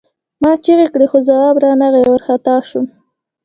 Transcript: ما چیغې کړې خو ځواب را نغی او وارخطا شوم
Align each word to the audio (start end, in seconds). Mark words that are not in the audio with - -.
ما 0.41 0.51
چیغې 0.63 0.87
کړې 0.93 1.05
خو 1.11 1.17
ځواب 1.27 1.55
را 1.63 1.71
نغی 1.81 2.01
او 2.05 2.11
وارخطا 2.13 2.55
شوم 2.69 2.85